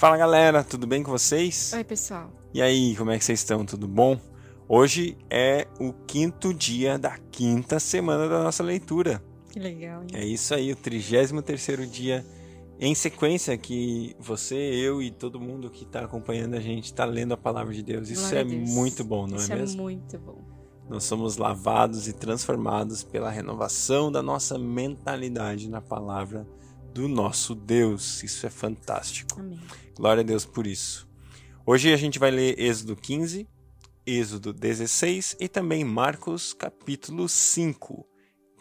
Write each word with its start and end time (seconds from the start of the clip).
Fala 0.00 0.16
galera, 0.16 0.64
tudo 0.64 0.86
bem 0.86 1.02
com 1.02 1.10
vocês? 1.10 1.74
Oi, 1.74 1.84
pessoal. 1.84 2.32
E 2.54 2.62
aí, 2.62 2.96
como 2.96 3.10
é 3.10 3.18
que 3.18 3.24
vocês 3.26 3.40
estão? 3.40 3.66
Tudo 3.66 3.86
bom? 3.86 4.18
Hoje 4.66 5.14
é 5.28 5.66
o 5.78 5.92
quinto 5.92 6.54
dia 6.54 6.98
da 6.98 7.18
quinta 7.30 7.78
semana 7.78 8.26
da 8.26 8.42
nossa 8.42 8.62
leitura. 8.62 9.22
Que 9.50 9.58
legal, 9.58 10.00
hein? 10.00 10.08
É 10.14 10.24
isso 10.24 10.54
aí, 10.54 10.72
o 10.72 10.76
33 10.76 11.42
terceiro 11.42 11.86
dia 11.86 12.24
em 12.80 12.94
sequência 12.94 13.58
que 13.58 14.16
você, 14.18 14.56
eu 14.56 15.02
e 15.02 15.10
todo 15.10 15.38
mundo 15.38 15.68
que 15.68 15.84
está 15.84 16.00
acompanhando 16.00 16.54
a 16.54 16.60
gente 16.60 16.86
está 16.86 17.04
lendo 17.04 17.34
a 17.34 17.36
palavra 17.36 17.74
de 17.74 17.82
Deus. 17.82 18.08
Isso 18.08 18.22
Glória 18.22 18.38
é 18.38 18.44
Deus. 18.44 18.70
muito 18.70 19.04
bom, 19.04 19.26
não 19.26 19.36
Isso 19.36 19.52
é 19.52 19.54
é 19.54 19.58
mesmo? 19.58 19.82
muito 19.82 20.18
bom. 20.18 20.42
Nós 20.88 21.04
somos 21.04 21.36
lavados 21.36 22.08
e 22.08 22.14
transformados 22.14 23.04
pela 23.04 23.28
renovação 23.28 24.10
da 24.10 24.22
nossa 24.22 24.58
mentalidade 24.58 25.68
na 25.68 25.82
palavra 25.82 26.46
do 26.92 27.08
nosso 27.08 27.54
Deus. 27.54 28.22
Isso 28.22 28.46
é 28.46 28.50
fantástico. 28.50 29.40
Amém. 29.40 29.60
Glória 29.96 30.20
a 30.22 30.24
Deus 30.24 30.44
por 30.44 30.66
isso. 30.66 31.08
Hoje 31.64 31.92
a 31.92 31.96
gente 31.96 32.18
vai 32.18 32.30
ler 32.30 32.58
Êxodo 32.58 32.96
15, 32.96 33.46
Êxodo 34.06 34.52
16 34.52 35.36
e 35.38 35.48
também 35.48 35.84
Marcos 35.84 36.52
capítulo 36.52 37.28
5. 37.28 38.06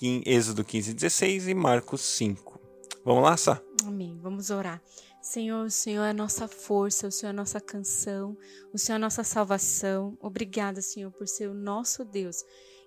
Em 0.02 0.22
Êxodo 0.26 0.63
15, 0.63 0.94
16 0.94 1.48
e 1.48 1.53
Marcos 1.53 2.02
5. 2.02 2.59
Vamos 3.03 3.23
lá, 3.23 3.36
Sá? 3.36 3.62
Amém. 3.86 4.17
Vamos 4.22 4.50
orar. 4.50 4.81
Senhor, 5.22 5.66
o 5.66 5.70
Senhor 5.70 6.03
é 6.03 6.11
a 6.11 6.14
nossa 6.14 6.48
força, 6.48 7.08
o 7.08 7.11
Senhor 7.11 7.31
é 7.31 7.34
a 7.34 7.36
nossa 7.36 7.59
canção, 7.59 8.38
o 8.73 8.77
Senhor 8.77 8.95
é 8.95 8.98
a 8.98 9.00
nossa 9.00 9.23
salvação. 9.23 10.17
Obrigada, 10.22 10.81
Senhor, 10.81 11.11
por 11.11 11.27
ser 11.27 11.50
o 11.50 11.53
nosso 11.53 12.05
Deus. 12.05 12.38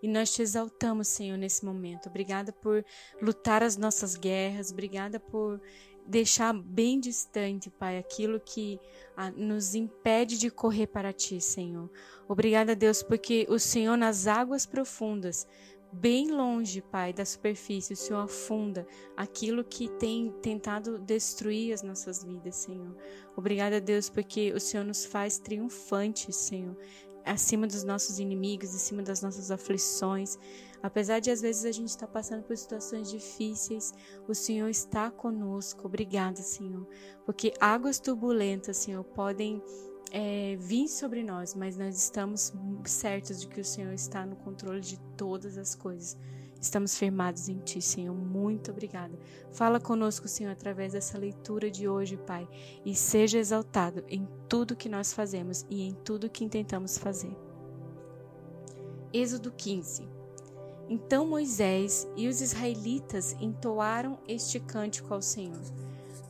E 0.03 0.09
nós 0.09 0.33
te 0.33 0.43
exaltamos, 0.43 1.09
Senhor, 1.09 1.39
nesse 1.39 1.65
momento. 1.65 2.09
Obrigada 2.09 2.53
por 2.53 2.85
lutar 3.21 3.63
as 3.63 3.77
nossas 3.77 4.17
guerras. 4.17 4.73
Obrigada 4.73 5.21
por 5.21 5.61
deixar 6.07 6.53
bem 6.53 6.99
distante, 6.99 7.71
Pai, 7.71 7.99
aquilo 7.99 8.41
que 8.41 8.81
ah, 9.17 9.31
nos 9.31 9.75
impede 9.75 10.37
de 10.37 10.51
correr 10.51 10.89
para 10.89 11.13
ti, 11.13 11.41
Senhor. 11.41 11.89
Obrigada, 12.29 12.75
Deus, 12.75 13.03
porque 13.03 13.47
o 13.49 13.59
Senhor 13.59 13.97
nas 13.97 14.27
águas 14.27 14.67
profundas 14.67 15.47
bem 15.93 16.31
longe, 16.31 16.81
Pai, 16.81 17.13
da 17.13 17.25
superfície, 17.25 17.93
o 17.93 17.97
Senhor 17.97 18.21
afunda 18.21 18.87
aquilo 19.17 19.63
que 19.63 19.89
tem 19.91 20.33
tentado 20.41 20.99
destruir 20.99 21.75
as 21.75 21.83
nossas 21.83 22.25
vidas, 22.25 22.57
Senhor. 22.57 22.97
Obrigada, 23.37 23.81
Deus, 23.81 24.09
porque 24.09 24.53
o 24.53 24.61
Senhor 24.61 24.85
nos 24.85 25.05
faz 25.05 25.39
triunfantes, 25.39 26.35
Senhor, 26.35 26.77
acima 27.25 27.67
dos 27.67 27.85
nossos 27.85 28.19
inimigos, 28.19 28.75
acima 28.75 29.03
das 29.03 29.23
nossas 29.23 29.51
aflições. 29.51 30.39
Apesar 30.83 31.21
de 31.21 31.31
às 31.31 31.41
vezes 31.41 31.65
a 31.65 31.73
gente 31.73 31.89
estar 31.89 32.09
passando 32.09 32.43
por 32.43 32.57
situações 32.57 33.11
difíceis, 33.11 33.95
o 34.27 34.35
Senhor 34.35 34.69
está 34.69 35.11
conosco. 35.11 35.87
Obrigada, 35.87 36.43
Senhor, 36.43 36.87
porque 37.25 37.53
águas 37.61 38.01
turbulentas, 38.01 38.79
Senhor, 38.79 39.05
podem 39.05 39.63
é, 40.11 40.57
vir 40.59 40.89
sobre 40.89 41.23
nós, 41.23 41.55
mas 41.55 41.77
nós 41.77 41.97
estamos 41.97 42.53
certos 42.85 43.41
de 43.41 43.47
que 43.47 43.61
o 43.61 43.65
Senhor 43.65 43.93
está 43.93 44.27
no 44.27 44.37
controle 44.37 44.81
de 44.81 44.99
todas 45.17 45.57
as 45.57 45.75
coisas. 45.75 46.17
Estamos 46.63 46.97
firmados 46.97 47.49
em 47.49 47.59
Ti, 47.59 47.83
Senhor. 47.83 48.15
Muito 48.15 48.71
obrigada. 48.71 49.19
Fala 49.51 49.81
conosco, 49.81 50.29
Senhor, 50.29 50.53
através 50.53 50.93
dessa 50.93 51.19
leitura 51.19 51.69
de 51.69 51.89
hoje, 51.89 52.17
Pai, 52.17 52.49
e 52.87 52.95
seja 52.95 53.37
exaltado 53.37 54.05
em 54.09 54.29
tudo 54.49 54.77
que 54.77 54.89
nós 54.89 55.13
fazemos 55.13 55.67
e 55.69 55.83
em 55.83 55.93
tudo 55.93 56.31
que 56.31 56.45
intentamos 56.45 56.97
fazer. 56.97 57.37
Êxodo 59.13 59.51
15 59.51 60.09
Então 60.89 61.27
Moisés 61.27 62.07
e 62.17 62.29
os 62.29 62.41
israelitas 62.41 63.35
entoaram 63.41 64.21
este 64.29 64.61
cântico 64.61 65.13
ao 65.13 65.21
Senhor. 65.21 65.61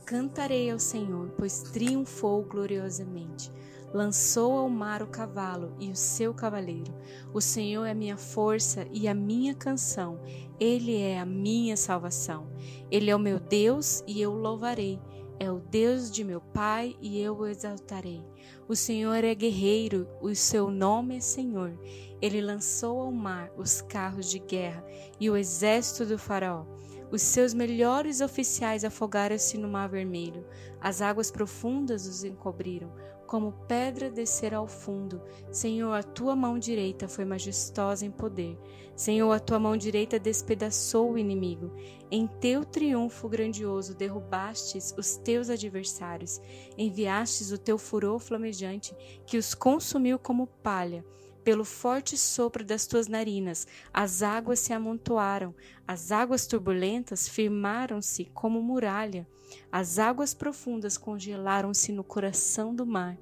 Cantarei 0.03 0.71
ao 0.71 0.79
Senhor, 0.79 1.29
pois 1.37 1.61
triunfou 1.61 2.43
gloriosamente 2.43 3.51
lançou 3.93 4.57
ao 4.57 4.69
mar 4.69 5.03
o 5.03 5.07
cavalo 5.07 5.75
e 5.79 5.91
o 5.91 5.95
seu 5.95 6.33
cavaleiro. 6.33 6.93
O 7.33 7.39
Senhor 7.39 7.85
é 7.85 7.93
minha 7.93 8.17
força 8.17 8.87
e 8.91 9.07
a 9.07 9.13
minha 9.13 9.53
canção, 9.53 10.19
ele 10.59 10.95
é 10.97 11.19
a 11.19 11.25
minha 11.25 11.75
salvação. 11.75 12.47
Ele 12.89 13.09
é 13.09 13.15
o 13.15 13.19
meu 13.19 13.39
Deus 13.39 14.03
e 14.07 14.21
eu 14.21 14.31
o 14.31 14.37
louvarei. 14.37 14.99
É 15.39 15.51
o 15.51 15.59
Deus 15.59 16.09
de 16.09 16.23
meu 16.23 16.39
Pai 16.39 16.95
e 17.01 17.19
eu 17.19 17.35
o 17.35 17.47
exaltarei. 17.47 18.23
O 18.65 18.75
Senhor 18.75 19.23
é 19.23 19.35
guerreiro, 19.35 20.07
o 20.21 20.33
seu 20.33 20.71
nome 20.71 21.17
é 21.17 21.19
Senhor. 21.19 21.77
Ele 22.21 22.39
lançou 22.39 23.01
ao 23.01 23.11
mar 23.11 23.51
os 23.57 23.81
carros 23.81 24.29
de 24.29 24.39
guerra 24.39 24.85
e 25.19 25.29
o 25.29 25.35
exército 25.35 26.05
do 26.05 26.17
Faraó. 26.17 26.65
Os 27.11 27.21
seus 27.21 27.53
melhores 27.53 28.21
oficiais 28.21 28.83
afogaram-se 28.83 29.57
no 29.57 29.67
mar 29.67 29.87
vermelho. 29.87 30.45
As 30.81 31.01
águas 31.01 31.29
profundas 31.29 32.07
os 32.07 32.23
encobriram 32.23 32.91
como 33.33 33.51
pedra 33.67 34.11
descer 34.11 34.53
ao 34.53 34.67
fundo. 34.67 35.19
Senhor, 35.51 35.91
a 35.93 36.03
tua 36.03 36.35
mão 36.35 36.59
direita 36.59 37.07
foi 37.07 37.25
majestosa 37.25 38.05
em 38.05 38.11
poder. 38.11 38.55
Senhor, 38.95 39.31
a 39.31 39.39
tua 39.39 39.57
mão 39.57 39.75
direita 39.75 40.19
despedaçou 40.19 41.13
o 41.13 41.17
inimigo. 41.17 41.73
Em 42.11 42.27
teu 42.27 42.63
triunfo 42.63 43.27
grandioso 43.27 43.95
derrubastes 43.95 44.93
os 44.95 45.17
teus 45.17 45.49
adversários. 45.49 46.39
Enviastes 46.77 47.51
o 47.51 47.57
teu 47.57 47.79
furor 47.79 48.19
flamejante, 48.19 48.95
que 49.25 49.35
os 49.35 49.55
consumiu 49.55 50.19
como 50.19 50.45
palha. 50.45 51.03
Pelo 51.43 51.65
forte 51.65 52.17
sopro 52.17 52.63
das 52.63 52.87
tuas 52.87 53.07
narinas, 53.07 53.67
as 53.93 54.23
águas 54.23 54.59
se 54.59 54.71
amontoaram, 54.71 55.53
as 55.85 56.11
águas 56.11 56.47
turbulentas 56.47 57.27
firmaram-se 57.27 58.25
como 58.33 58.61
muralha. 58.61 59.27
As 59.71 59.99
águas 59.99 60.33
profundas 60.33 60.97
congelaram-se 60.97 61.91
no 61.91 62.03
coração 62.03 62.73
do 62.73 62.85
mar. 62.85 63.17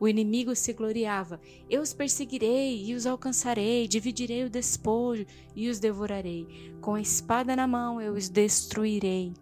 O 0.00 0.08
inimigo 0.08 0.54
se 0.56 0.72
gloriava: 0.72 1.40
Eu 1.68 1.82
os 1.82 1.92
perseguirei 1.92 2.84
e 2.84 2.94
os 2.94 3.06
alcançarei, 3.06 3.86
dividirei 3.86 4.44
o 4.44 4.50
despojo 4.50 5.26
e 5.54 5.68
os 5.68 5.78
devorarei. 5.78 6.74
Com 6.80 6.94
a 6.94 7.00
espada 7.00 7.54
na 7.54 7.66
mão 7.66 8.00
eu 8.00 8.14
os 8.14 8.28
destruirei. 8.28 9.32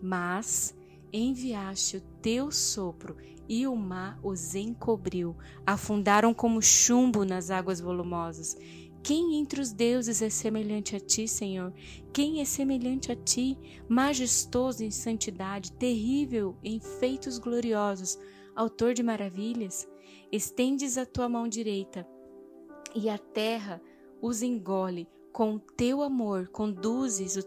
Mas 0.00 0.74
enviaste 1.12 1.98
o 1.98 2.00
teu 2.22 2.50
sopro 2.50 3.16
e 3.48 3.66
o 3.66 3.76
mar 3.76 4.18
os 4.22 4.54
encobriu. 4.54 5.36
Afundaram 5.66 6.32
como 6.32 6.62
chumbo 6.62 7.24
nas 7.24 7.50
águas 7.50 7.80
volumosas. 7.80 8.56
Quem 9.02 9.36
entre 9.36 9.60
os 9.60 9.72
deuses 9.72 10.22
é 10.22 10.30
semelhante 10.30 10.94
a 10.94 11.00
ti, 11.00 11.26
Senhor? 11.26 11.72
Quem 12.12 12.40
é 12.40 12.44
semelhante 12.44 13.10
a 13.10 13.16
ti, 13.16 13.58
majestoso 13.88 14.84
em 14.84 14.92
santidade, 14.92 15.72
terrível 15.72 16.56
em 16.62 16.78
feitos 16.78 17.36
gloriosos, 17.36 18.16
autor 18.54 18.94
de 18.94 19.02
maravilhas? 19.02 19.88
Estendes 20.30 20.96
a 20.96 21.04
tua 21.04 21.28
mão 21.28 21.48
direita 21.48 22.06
e 22.94 23.08
a 23.08 23.18
terra 23.18 23.82
os 24.20 24.40
engole. 24.40 25.08
Com 25.32 25.54
o 25.54 25.58
teu 25.58 26.02
amor 26.02 26.48
conduzes 26.48 27.36
o 27.36 27.42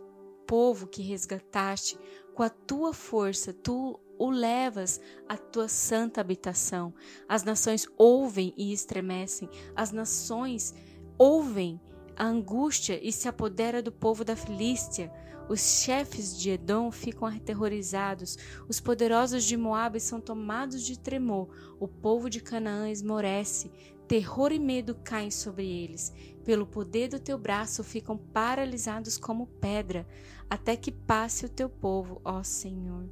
povo 0.45 0.87
que 0.87 1.01
resgataste, 1.01 1.97
com 2.35 2.43
a 2.43 2.49
tua 2.49 2.93
força 2.93 3.53
tu 3.53 3.97
o 4.19 4.29
levas 4.29 4.99
à 5.27 5.37
tua 5.37 5.69
santa 5.69 6.19
habitação. 6.19 6.93
As 7.27 7.43
nações 7.43 7.87
ouvem 7.97 8.53
e 8.57 8.73
estremecem, 8.73 9.49
as 9.73 9.91
nações 9.91 10.73
ouvem 11.17 11.79
a 12.15 12.25
angústia 12.25 12.99
e 13.01 13.11
se 13.11 13.27
apodera 13.27 13.81
do 13.81 13.91
povo 13.91 14.25
da 14.25 14.35
Filístia. 14.35 15.11
Os 15.47 15.61
chefes 15.61 16.37
de 16.37 16.49
Edom 16.49 16.91
ficam 16.91 17.27
aterrorizados, 17.27 18.37
os 18.67 18.79
poderosos 18.79 19.43
de 19.43 19.55
Moabe 19.55 19.99
são 19.99 20.19
tomados 20.19 20.83
de 20.83 20.99
tremor, 20.99 21.47
o 21.79 21.87
povo 21.87 22.29
de 22.29 22.41
Canaã 22.41 22.89
esmorece, 22.89 23.71
terror 24.07 24.51
e 24.51 24.59
medo 24.59 24.95
caem 24.95 25.29
sobre 25.29 25.65
eles. 25.67 26.11
Pelo 26.43 26.65
poder 26.65 27.09
do 27.09 27.19
teu 27.19 27.37
braço 27.37 27.83
ficam 27.83 28.17
paralisados 28.17 29.17
como 29.17 29.47
pedra, 29.47 30.07
até 30.49 30.75
que 30.75 30.91
passe 30.91 31.45
o 31.45 31.49
teu 31.49 31.69
povo, 31.69 32.21
ó 32.23 32.43
Senhor. 32.43 33.09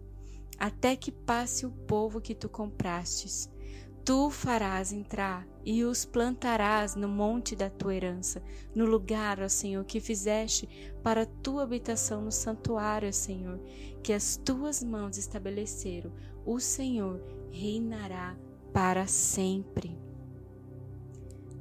Até 0.58 0.96
que 0.96 1.12
passe 1.12 1.66
o 1.66 1.72
povo 1.72 2.22
que 2.22 2.36
tu 2.36 2.48
comprastes. 2.48 3.50
Tu 4.06 4.30
farás 4.30 4.92
entrar 4.92 5.48
e 5.64 5.84
os 5.86 6.04
plantarás 6.04 6.94
no 6.94 7.08
monte 7.08 7.56
da 7.56 7.70
tua 7.70 7.96
herança, 7.96 8.44
no 8.76 8.86
lugar, 8.86 9.40
ó 9.42 9.48
Senhor, 9.48 9.86
que 9.86 10.02
fizeste 10.02 10.68
para 11.02 11.22
a 11.22 11.26
tua 11.26 11.64
habitação 11.64 12.22
no 12.22 12.32
santuário, 12.32 13.08
ó 13.08 13.12
Senhor, 13.14 13.60
que 14.04 14.12
as 14.12 14.36
tuas 14.36 14.84
mãos 14.84 15.18
estabeleceram. 15.18 16.12
O 16.46 16.60
Senhor 16.60 17.22
reinará 17.50 18.38
para 18.74 19.08
sempre. 19.08 19.98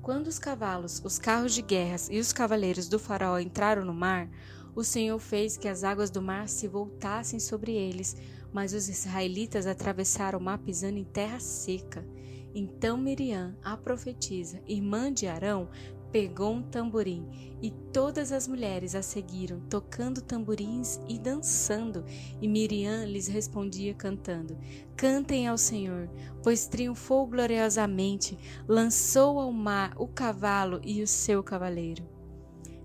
Quando 0.02 0.26
os 0.26 0.38
cavalos, 0.38 1.00
os 1.04 1.16
carros 1.16 1.54
de 1.54 1.62
guerras 1.62 2.08
e 2.10 2.18
os 2.18 2.32
cavaleiros 2.32 2.88
do 2.88 2.98
faraó 2.98 3.38
entraram 3.38 3.84
no 3.84 3.94
mar, 3.94 4.28
o 4.74 4.82
Senhor 4.82 5.18
fez 5.18 5.56
que 5.56 5.68
as 5.68 5.84
águas 5.84 6.10
do 6.10 6.22
mar 6.22 6.48
se 6.48 6.66
voltassem 6.66 7.38
sobre 7.38 7.72
eles, 7.72 8.16
mas 8.52 8.72
os 8.72 8.88
israelitas 8.88 9.66
atravessaram 9.66 10.38
o 10.38 10.42
mar 10.42 10.58
pisando 10.58 10.98
em 10.98 11.04
terra 11.04 11.38
seca. 11.40 12.06
Então 12.54 12.96
Miriam, 12.98 13.56
a 13.62 13.76
profetisa, 13.76 14.60
irmã 14.66 15.12
de 15.12 15.26
Arão, 15.26 15.68
pegou 16.12 16.52
um 16.52 16.62
tamborim 16.62 17.26
e 17.62 17.70
todas 17.70 18.30
as 18.30 18.46
mulheres 18.46 18.94
a 18.94 19.00
seguiram, 19.00 19.60
tocando 19.70 20.20
tamborins 20.20 21.00
e 21.08 21.18
dançando. 21.18 22.04
E 22.40 22.46
Miriam 22.46 23.06
lhes 23.06 23.26
respondia 23.26 23.94
cantando: 23.94 24.58
Cantem 24.94 25.48
ao 25.48 25.56
Senhor, 25.56 26.10
pois 26.42 26.66
triunfou 26.66 27.26
gloriosamente, 27.26 28.38
lançou 28.68 29.40
ao 29.40 29.52
mar 29.52 29.94
o 29.96 30.06
cavalo 30.06 30.80
e 30.84 31.02
o 31.02 31.06
seu 31.06 31.42
cavaleiro. 31.42 32.21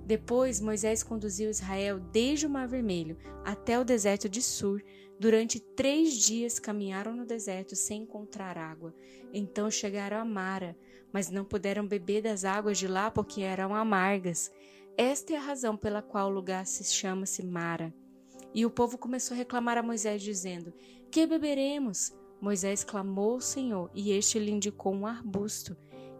Depois 0.07 0.61
Moisés 0.61 1.03
conduziu 1.03 1.49
Israel 1.49 1.99
desde 1.99 2.45
o 2.45 2.49
Mar 2.49 2.65
Vermelho 2.65 3.17
até 3.43 3.77
o 3.77 3.83
deserto 3.83 4.29
de 4.29 4.41
Sur. 4.41 4.81
Durante 5.19 5.59
três 5.59 6.13
dias 6.13 6.59
caminharam 6.59 7.13
no 7.13 7.25
deserto 7.25 7.75
sem 7.75 8.03
encontrar 8.03 8.57
água. 8.57 8.95
Então 9.33 9.69
chegaram 9.69 10.15
a 10.15 10.23
Mara, 10.23 10.77
mas 11.11 11.29
não 11.29 11.43
puderam 11.43 11.85
beber 11.85 12.21
das 12.21 12.45
águas 12.45 12.77
de 12.77 12.87
lá 12.87 13.11
porque 13.11 13.41
eram 13.41 13.75
amargas. 13.75 14.49
Esta 14.95 15.33
é 15.33 15.35
a 15.35 15.41
razão 15.41 15.75
pela 15.75 16.01
qual 16.01 16.29
o 16.29 16.33
lugar 16.33 16.65
se 16.65 16.85
chama-se 16.85 17.45
Mara. 17.45 17.93
E 18.53 18.65
o 18.65 18.71
povo 18.71 18.97
começou 18.97 19.35
a 19.35 19.37
reclamar 19.37 19.77
a 19.77 19.83
Moisés, 19.83 20.21
dizendo: 20.21 20.73
Que 21.11 21.27
beberemos? 21.27 22.15
Moisés 22.39 22.81
clamou 22.81 23.33
ao 23.33 23.41
Senhor, 23.41 23.91
e 23.93 24.13
este 24.13 24.39
lhe 24.39 24.51
indicou 24.51 24.93
um 24.93 25.05
arbusto. 25.05 25.75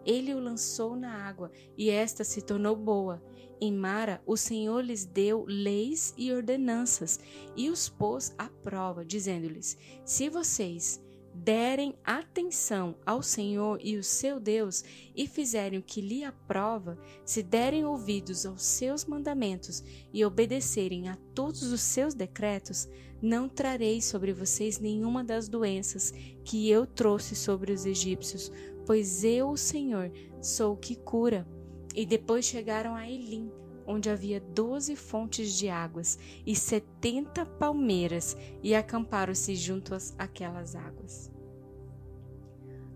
Ele 0.06 0.34
o 0.34 0.40
lançou 0.40 0.96
na 0.98 1.26
água, 1.26 1.52
e 1.78 1.90
esta 1.90 2.26
se 2.26 2.42
tornou 2.42 2.76
boa. 2.76 3.24
Em 3.60 3.74
Mara, 3.74 4.22
o 4.26 4.38
Senhor 4.38 4.82
lhes 4.82 5.04
deu 5.04 5.44
leis 5.48 6.14
e 6.18 6.32
ordenanças, 6.32 7.20
e 7.56 7.70
os 7.70 7.90
pôs 7.90 8.34
à 8.38 8.48
prova, 8.48 9.04
dizendo-lhes: 9.04 9.78
Se 10.06 10.30
vocês 10.30 11.02
derem 11.34 11.96
atenção 12.04 12.96
ao 13.06 13.22
Senhor 13.22 13.80
e 13.84 13.98
o 13.98 14.04
seu 14.04 14.40
Deus 14.40 14.84
e 15.16 15.28
fizerem 15.28 15.80
o 15.80 15.84
que 15.84 16.02
lhe 16.02 16.24
aprova, 16.24 16.98
se 17.26 17.44
derem 17.44 17.86
ouvidos 17.86 18.46
aos 18.46 18.64
seus 18.64 19.06
mandamentos 19.06 19.84
e 20.12 20.26
obedecerem 20.26 21.10
a 21.10 21.16
todos 21.34 21.64
os 21.64 21.82
seus 21.82 22.14
decretos, 22.14 22.88
não 23.22 23.50
trarei 23.50 24.02
sobre 24.02 24.34
vocês 24.34 24.80
nenhuma 24.80 25.24
das 25.24 25.48
doenças 25.48 26.14
que 26.44 26.70
eu 26.70 26.86
trouxe 26.86 27.36
sobre 27.36 27.72
os 27.72 27.86
egípcios, 27.86 28.52
pois 28.86 29.24
eu, 29.24 29.50
o 29.50 29.58
Senhor, 29.58 30.12
sou 30.42 30.74
o 30.74 30.78
que 30.78 30.96
cura. 30.96 31.48
E 31.98 32.06
depois 32.06 32.46
chegaram 32.46 32.94
a 32.94 33.10
Elim, 33.10 33.52
onde 33.88 34.08
havia 34.08 34.40
doze 34.40 34.96
fontes 34.96 35.58
de 35.58 35.68
águas 35.68 36.20
e 36.46 36.56
setenta 36.56 37.44
palmeiras, 37.44 38.38
e 38.62 38.76
acamparam-se 38.76 39.56
junto 39.56 39.96
àquelas 40.16 40.76
águas. 40.76 41.32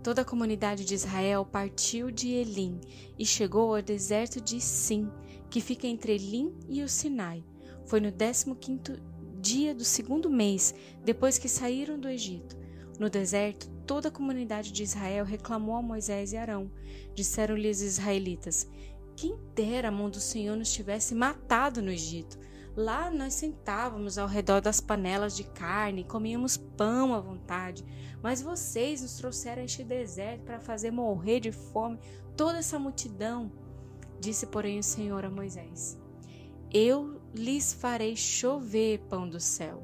Toda 0.04 0.22
a 0.22 0.26
comunidade 0.26 0.86
de 0.86 0.94
Israel 0.94 1.44
partiu 1.44 2.12
de 2.12 2.30
Elim 2.30 2.80
e 3.18 3.26
chegou 3.26 3.76
ao 3.76 3.82
deserto 3.82 4.40
de 4.40 4.62
Sim, 4.62 5.10
que 5.50 5.62
fica 5.62 5.88
entre 5.88 6.14
Elim 6.14 6.54
e 6.70 6.84
o 6.84 6.88
Sinai. 6.88 7.44
Foi 7.86 8.00
no 8.00 8.12
décimo 8.12 8.56
quinto 8.56 9.02
dia 9.40 9.74
do 9.74 9.84
segundo 9.84 10.30
mês, 10.30 10.76
depois 11.04 11.40
que 11.40 11.50
saíram 11.50 12.00
do 12.00 12.08
Egito. 12.08 12.56
No 13.00 13.10
deserto, 13.10 13.68
toda 13.88 14.10
a 14.10 14.12
comunidade 14.12 14.72
de 14.72 14.84
Israel 14.84 15.26
reclamou 15.26 15.76
a 15.76 15.82
Moisés 15.82 16.34
e 16.34 16.38
Arão. 16.38 16.72
Disseram-lhes 17.16 17.78
os 17.78 17.84
israelitas: 17.98 18.70
quem 19.16 19.38
dera 19.56 19.90
a 19.90 19.92
mão 19.92 20.10
do 20.10 20.20
Senhor 20.20 20.56
nos 20.56 20.72
tivesse 20.72 21.14
matado 21.14 21.82
no 21.82 21.92
Egito. 21.92 22.38
Lá 22.76 23.12
nós 23.12 23.34
sentávamos 23.34 24.18
ao 24.18 24.28
redor 24.28 24.62
das 24.62 24.80
panelas 24.80 25.36
de 25.36 25.44
carne, 25.44 26.06
comíamos 26.06 26.56
pão 26.56 27.14
à 27.14 27.20
vontade. 27.20 27.84
Mas 28.24 28.42
vocês 28.42 29.02
nos 29.02 29.18
trouxeram 29.18 29.64
este 29.64 29.84
deserto 29.84 30.44
para 30.44 30.60
fazer 30.60 30.92
morrer 30.92 31.40
de 31.42 31.52
fome 31.52 32.00
toda 32.38 32.60
essa 32.60 32.80
multidão. 32.80 33.52
Disse, 34.20 34.46
porém, 34.48 34.80
o 34.80 34.84
Senhor 34.84 35.26
a 35.26 35.30
Moisés: 35.30 36.00
Eu 36.72 37.22
lhes 37.34 37.74
farei 37.74 38.16
chover 38.16 39.00
pão 39.10 39.28
do 39.28 39.40
céu. 39.40 39.84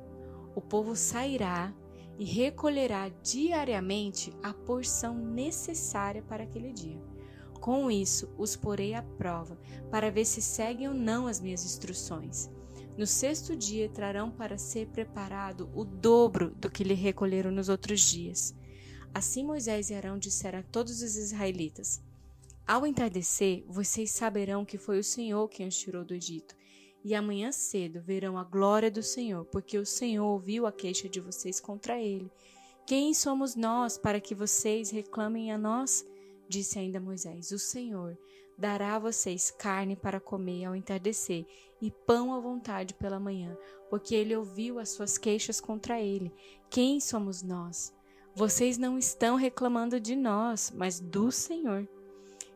O 0.56 0.62
povo 0.62 0.96
sairá 0.96 1.74
e 2.18 2.26
recolherá 2.26 3.10
diariamente 3.22 4.34
a 4.42 4.54
porção 4.54 5.16
necessária 5.16 6.24
para 6.24 6.44
aquele 6.44 6.72
dia. 6.72 7.00
Com 7.59 7.92
isso, 7.92 8.30
os 8.38 8.56
porei 8.56 8.94
à 8.94 9.01
prova, 9.01 9.59
para 9.92 10.12
ver 10.12 10.25
se 10.25 10.42
seguem 10.42 10.88
ou 10.88 10.94
não 10.94 11.27
as 11.27 11.39
minhas 11.39 11.65
instruções. 11.65 12.50
No 12.98 13.06
sexto 13.06 13.56
dia 13.56 13.88
trarão 13.89 14.31
para 14.31 14.57
ser 14.57 14.88
preparado 14.88 15.69
o 15.75 15.86
dobro 15.86 16.50
do 16.56 16.69
que 16.69 16.83
lhe 16.83 16.95
recolheram 16.95 17.51
nos 17.51 17.69
outros 17.69 18.01
dias. 18.01 18.56
Assim 19.13 19.44
Moisés 19.44 19.89
e 19.89 19.94
Arão 19.94 20.18
disseram 20.18 20.59
a 20.59 20.63
todos 20.63 21.01
os 21.01 21.15
israelitas: 21.15 22.01
Ao 22.68 22.86
entardecer, 22.88 23.63
vocês 23.68 24.12
saberão 24.12 24.65
que 24.65 24.77
foi 24.77 25.00
o 25.00 25.04
Senhor 25.04 25.48
quem 25.48 25.68
os 25.68 25.77
tirou 25.77 26.04
do 26.04 26.13
Egito. 26.13 26.56
E 27.04 27.13
amanhã 27.13 27.51
cedo 27.51 28.01
verão 28.01 28.38
a 28.38 28.44
glória 28.44 28.92
do 28.92 29.04
Senhor, 29.04 29.45
porque 29.45 29.77
o 29.77 29.86
Senhor 29.86 30.25
ouviu 30.25 30.65
a 30.65 30.71
queixa 30.71 31.07
de 31.07 31.19
vocês 31.19 31.59
contra 31.59 32.01
ele. 32.01 32.31
Quem 32.86 33.13
somos 33.13 33.56
nós 33.56 33.98
para 33.98 34.19
que 34.19 34.33
vocês 34.33 34.89
reclamem 34.89 35.51
a 35.51 35.57
nós? 35.57 36.06
Disse 36.48 36.80
ainda 36.80 37.00
Moisés: 37.00 37.52
O 37.52 37.60
Senhor 37.60 38.18
dará 38.58 38.96
a 38.96 39.00
vocês 39.00 39.52
carne 39.52 39.96
para 39.96 40.20
comer 40.20 40.66
ao 40.66 40.76
entardecer 40.76 41.46
e 41.82 41.92
pão 41.92 42.34
à 42.34 42.40
vontade 42.40 42.94
pela 42.94 43.20
manhã, 43.20 43.56
porque 43.90 44.16
ele 44.16 44.36
ouviu 44.36 44.80
as 44.80 44.90
suas 44.90 45.18
queixas 45.18 45.62
contra 45.62 46.02
ele. 46.02 46.34
Quem 46.70 47.00
somos 47.00 47.44
nós? 47.44 47.94
Vocês 48.34 48.78
não 48.78 48.98
estão 48.98 49.36
reclamando 49.36 50.00
de 50.00 50.16
nós, 50.16 50.72
mas 50.76 51.00
do 51.00 51.32
Senhor. 51.32 51.88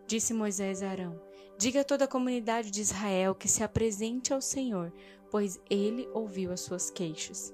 Disse 0.07 0.33
Moisés 0.33 0.81
a 0.81 0.89
Arão: 0.89 1.21
Diga 1.57 1.81
a 1.81 1.83
toda 1.83 2.05
a 2.05 2.07
comunidade 2.07 2.71
de 2.71 2.81
Israel 2.81 3.35
que 3.35 3.47
se 3.47 3.63
apresente 3.63 4.33
ao 4.33 4.41
Senhor, 4.41 4.91
pois 5.29 5.59
ele 5.69 6.07
ouviu 6.13 6.51
as 6.51 6.61
suas 6.61 6.89
queixas. 6.89 7.53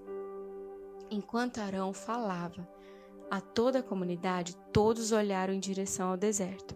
Enquanto 1.09 1.59
Arão 1.59 1.93
falava, 1.93 2.67
a 3.29 3.41
toda 3.41 3.79
a 3.79 3.83
comunidade, 3.83 4.55
todos 4.71 5.11
olharam 5.11 5.53
em 5.53 5.59
direção 5.59 6.09
ao 6.09 6.17
deserto. 6.17 6.75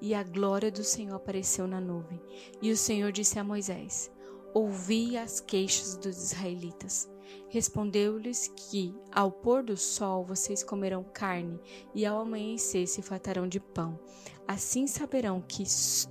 E 0.00 0.14
a 0.14 0.22
glória 0.22 0.70
do 0.70 0.82
Senhor 0.82 1.14
apareceu 1.14 1.66
na 1.66 1.80
nuvem. 1.80 2.20
E 2.60 2.70
o 2.70 2.76
Senhor 2.76 3.12
disse 3.12 3.38
a 3.38 3.44
Moisés: 3.44 4.10
Ouvi 4.52 5.16
as 5.16 5.40
queixas 5.40 5.96
dos 5.96 6.32
israelitas. 6.32 7.08
Respondeu-lhes 7.48 8.48
que, 8.48 8.94
ao 9.12 9.30
pôr 9.30 9.62
do 9.62 9.76
sol, 9.76 10.24
vocês 10.24 10.64
comerão 10.64 11.04
carne, 11.04 11.60
e 11.94 12.04
ao 12.04 12.20
amanhecer 12.20 12.86
se 12.86 13.02
fartarão 13.02 13.46
de 13.46 13.60
pão. 13.60 13.98
Assim 14.46 14.86
saberão 14.86 15.40
que 15.40 15.62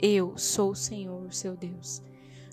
eu 0.02 0.38
sou 0.38 0.72
o 0.72 0.76
Senhor, 0.76 1.34
seu 1.34 1.58
Deus. 1.58 2.02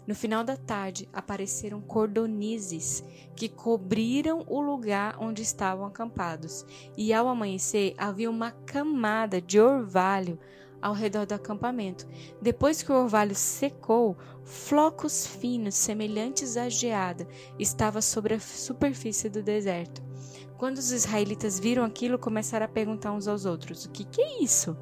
No 0.06 0.14
final 0.14 0.44
da 0.44 0.56
tarde 0.56 1.08
apareceram 1.12 1.80
cordonizes 1.80 3.02
que 3.34 3.48
cobriram 3.48 4.44
o 4.46 4.60
lugar 4.60 5.16
onde 5.18 5.42
estavam 5.42 5.84
acampados, 5.84 6.64
e 6.96 7.12
ao 7.12 7.28
amanhecer 7.28 7.94
havia 7.98 8.30
uma 8.30 8.52
camada 8.52 9.40
de 9.40 9.60
orvalho 9.60 10.38
ao 10.80 10.94
redor 10.94 11.26
do 11.26 11.34
acampamento. 11.34 12.06
Depois 12.40 12.82
que 12.82 12.92
o 12.92 12.94
orvalho 12.94 13.34
secou, 13.34 14.16
flocos 14.44 15.26
finos, 15.26 15.74
semelhantes 15.74 16.56
à 16.56 16.68
geada, 16.68 17.26
estavam 17.58 18.00
sobre 18.00 18.34
a 18.34 18.40
superfície 18.40 19.28
do 19.28 19.42
deserto. 19.42 20.02
Quando 20.56 20.78
os 20.78 20.92
israelitas 20.92 21.58
viram 21.58 21.84
aquilo, 21.84 22.18
começaram 22.18 22.64
a 22.64 22.68
perguntar 22.68 23.12
uns 23.12 23.26
aos 23.26 23.44
outros: 23.44 23.84
O 23.84 23.90
que, 23.90 24.04
que 24.04 24.22
é 24.22 24.42
isso? 24.42 24.76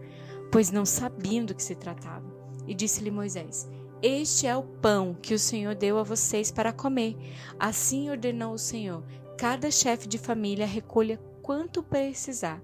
Pois 0.52 0.70
não 0.70 0.84
sabiam 0.84 1.44
do 1.44 1.54
que 1.54 1.62
se 1.62 1.74
tratava. 1.74 2.24
E 2.66 2.74
disse-lhe 2.74 3.10
Moisés: 3.10 3.68
este 4.06 4.46
é 4.46 4.54
o 4.54 4.62
pão 4.62 5.14
que 5.14 5.32
o 5.32 5.38
Senhor 5.38 5.74
deu 5.74 5.96
a 5.96 6.02
vocês 6.02 6.50
para 6.50 6.74
comer. 6.74 7.16
Assim 7.58 8.10
ordenou 8.10 8.52
o 8.52 8.58
Senhor: 8.58 9.02
cada 9.38 9.70
chefe 9.70 10.06
de 10.06 10.18
família 10.18 10.66
recolha 10.66 11.18
quanto 11.40 11.82
precisar, 11.82 12.62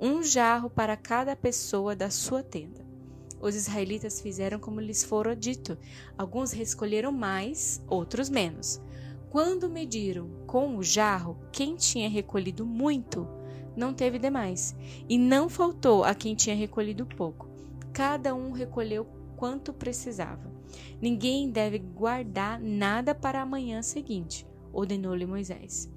um 0.00 0.22
jarro 0.22 0.70
para 0.70 0.96
cada 0.96 1.36
pessoa 1.36 1.94
da 1.94 2.08
sua 2.08 2.42
tenda. 2.42 2.86
Os 3.38 3.54
israelitas 3.54 4.22
fizeram 4.22 4.58
como 4.58 4.80
lhes 4.80 5.04
fora 5.04 5.36
dito. 5.36 5.76
Alguns 6.16 6.52
recolheram 6.52 7.12
mais, 7.12 7.82
outros 7.86 8.30
menos. 8.30 8.80
Quando 9.28 9.68
mediram 9.68 10.30
com 10.46 10.74
o 10.78 10.82
jarro, 10.82 11.36
quem 11.52 11.76
tinha 11.76 12.08
recolhido 12.08 12.64
muito 12.64 13.28
não 13.76 13.92
teve 13.92 14.18
demais, 14.18 14.74
e 15.06 15.18
não 15.18 15.50
faltou 15.50 16.02
a 16.02 16.14
quem 16.14 16.34
tinha 16.34 16.56
recolhido 16.56 17.04
pouco. 17.04 17.46
Cada 17.92 18.34
um 18.34 18.52
recolheu 18.52 19.06
quanto 19.36 19.72
precisava. 19.72 20.57
Ninguém 21.00 21.50
deve 21.50 21.78
guardar 21.78 22.60
nada 22.60 23.14
para 23.14 23.40
a 23.40 23.46
manhã 23.46 23.82
seguinte, 23.82 24.46
ordenou-lhe 24.72 25.26
Moisés. 25.26 25.92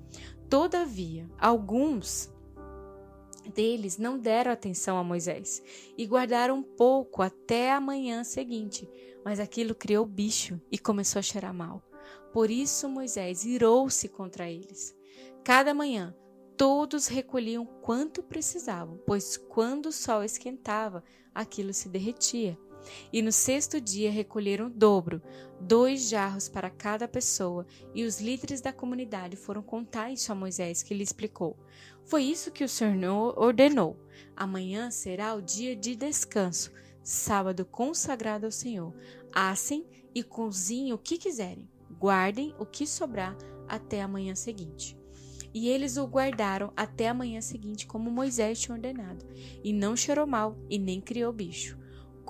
Todavia, 0.50 1.30
alguns 1.40 2.32
deles 3.54 3.98
não 3.98 4.18
deram 4.18 4.52
atenção 4.52 4.98
a 4.98 5.04
Moisés 5.04 5.64
e 5.98 6.06
guardaram 6.06 6.62
pouco 6.62 7.22
até 7.22 7.72
a 7.72 7.82
manhã 7.82 8.24
seguinte, 8.24 8.90
mas 9.24 9.40
aquilo 9.40 9.74
criou 9.74 10.06
bicho 10.06 10.60
e 10.72 10.78
começou 10.78 11.20
a 11.20 11.24
cheirar 11.24 11.54
mal. 11.54 11.82
Por 12.34 12.50
isso 12.50 12.88
Moisés 12.88 13.46
irou-se 13.46 14.08
contra 14.08 14.50
eles. 14.50 14.96
Cada 15.44 15.74
manhã 15.74 16.16
todos 16.56 17.08
recolhiam 17.08 17.66
quanto 17.66 18.22
precisavam, 18.22 19.02
pois 19.06 19.36
quando 19.36 19.88
o 19.88 19.92
sol 19.92 20.24
esquentava, 20.24 21.04
aquilo 21.34 21.74
se 21.74 21.90
derretia. 21.90 22.58
E 23.12 23.22
no 23.22 23.32
sexto 23.32 23.80
dia 23.80 24.12
recolheram 24.12 24.68
o 24.68 24.70
dobro, 24.70 25.22
dois 25.60 26.10
jarros 26.10 26.50
para 26.50 26.70
cada 26.70 27.08
pessoa, 27.08 27.66
e 27.94 28.04
os 28.04 28.20
líderes 28.20 28.62
da 28.62 28.74
comunidade 28.74 29.36
foram 29.36 29.62
contar 29.62 30.12
isso 30.12 30.32
a 30.32 30.36
Moisés, 30.36 30.84
que 30.84 30.94
lhe 30.94 31.04
explicou: 31.04 31.58
Foi 32.06 32.24
isso 32.24 32.52
que 32.52 32.64
o 32.64 32.70
Senhor 32.70 33.38
ordenou. 33.38 33.98
Amanhã 34.36 34.92
será 34.92 35.34
o 35.34 35.42
dia 35.42 35.76
de 35.76 35.96
descanso, 35.96 36.72
sábado 37.04 37.66
consagrado 37.66 38.46
ao 38.46 38.52
Senhor. 38.52 38.94
Assem 39.34 39.86
e 40.14 40.24
cozinhem 40.24 40.94
o 40.94 40.98
que 40.98 41.18
quiserem. 41.18 41.70
Guardem 42.00 42.56
o 42.58 42.66
que 42.66 42.88
sobrar 42.88 43.38
até 43.68 44.02
a 44.02 44.08
manhã 44.08 44.36
seguinte. 44.36 44.98
E 45.54 45.68
eles 45.68 45.98
o 45.98 46.06
guardaram 46.06 46.72
até 46.76 47.10
a 47.10 47.14
manhã 47.14 47.42
seguinte, 47.42 47.86
como 47.86 48.10
Moisés 48.10 48.60
tinha 48.60 48.76
ordenado, 48.76 49.26
e 49.64 49.74
não 49.74 49.96
cheirou 49.96 50.26
mal 50.26 50.58
e 50.70 50.80
nem 50.80 51.02
criou 51.02 51.34
bicho. 51.34 51.78